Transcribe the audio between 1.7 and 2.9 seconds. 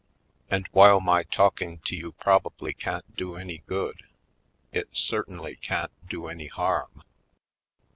to you probably